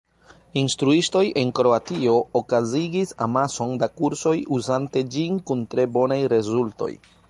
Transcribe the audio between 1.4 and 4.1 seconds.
en Kroatio okazigis amason da